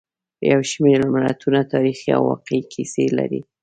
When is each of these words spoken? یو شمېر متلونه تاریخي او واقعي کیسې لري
یو 0.51 0.61
شمېر 0.71 0.99
متلونه 1.13 1.61
تاریخي 1.73 2.09
او 2.17 2.21
واقعي 2.29 2.61
کیسې 2.73 3.05
لري 3.17 3.41